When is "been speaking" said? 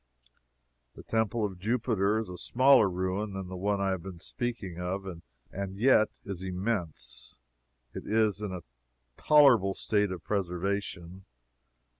4.01-4.79